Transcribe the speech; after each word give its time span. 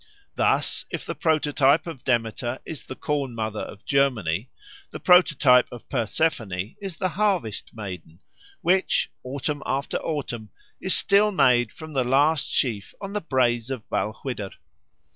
Thus 0.33 0.83
if 0.89 1.05
the 1.05 1.13
prototype 1.13 1.85
of 1.85 2.03
Demeter 2.03 2.57
is 2.65 2.81
the 2.85 2.95
Corn 2.95 3.35
mother 3.35 3.59
of 3.59 3.85
Germany, 3.85 4.49
the 4.89 4.99
prototype 4.99 5.67
of 5.71 5.87
Persephone 5.89 6.75
is 6.81 6.97
the 6.97 7.09
Harvest 7.09 7.69
maiden 7.75 8.17
which, 8.61 9.11
autumn 9.21 9.61
after 9.63 9.97
autumn, 9.97 10.49
is 10.81 10.95
still 10.97 11.31
made 11.31 11.71
from 11.71 11.93
the 11.93 12.03
last 12.03 12.51
sheaf 12.51 12.95
on 12.99 13.13
the 13.13 13.21
Braes 13.21 13.69
of 13.69 13.87
Balquhidder. 13.91 14.49